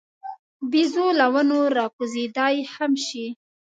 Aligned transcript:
بیزو 0.71 1.07
له 1.19 1.25
ونو 1.33 1.59
راکوزېدای 1.77 2.55
هم 2.75 2.91
شي. 3.05 3.25